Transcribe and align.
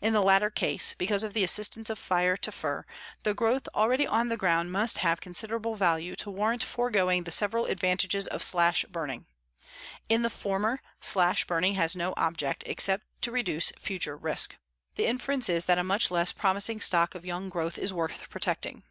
In 0.00 0.14
the 0.14 0.22
latter 0.22 0.48
case, 0.48 0.94
because 0.96 1.22
of 1.22 1.34
the 1.34 1.44
assistance 1.44 1.90
of 1.90 1.98
fire 1.98 2.38
to 2.38 2.50
fir, 2.50 2.86
the 3.22 3.34
growth 3.34 3.68
already 3.74 4.06
on 4.06 4.28
the 4.28 4.36
ground 4.38 4.72
must 4.72 4.96
have 5.04 5.20
considerable 5.20 5.74
value 5.74 6.16
to 6.16 6.30
warrant 6.30 6.64
foregoing 6.64 7.24
the 7.24 7.30
several 7.30 7.66
advantages 7.66 8.26
of 8.28 8.42
slash 8.42 8.86
burning. 8.88 9.26
In 10.08 10.22
the 10.22 10.30
former, 10.30 10.80
slash 11.02 11.44
burning 11.44 11.74
has 11.74 11.94
no 11.94 12.14
object 12.16 12.62
except 12.64 13.04
to 13.20 13.30
reduce 13.30 13.70
future 13.72 14.16
risk. 14.16 14.56
The 14.94 15.04
inference 15.04 15.50
is 15.50 15.66
that 15.66 15.76
a 15.76 15.84
much 15.84 16.10
less 16.10 16.32
promising 16.32 16.80
stock 16.80 17.14
of 17.14 17.26
young 17.26 17.50
growth 17.50 17.76
is 17.76 17.92
worth 17.92 18.30
protecting. 18.30 18.84